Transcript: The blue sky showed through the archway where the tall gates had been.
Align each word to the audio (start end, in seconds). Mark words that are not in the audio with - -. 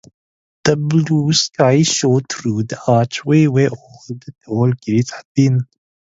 The 0.63 0.77
blue 0.77 1.31
sky 1.31 1.83
showed 1.83 2.25
through 2.27 2.63
the 2.63 2.81
archway 2.87 3.45
where 3.45 3.69
the 3.69 4.33
tall 4.47 4.71
gates 4.71 5.11
had 5.13 5.25
been. 5.35 5.67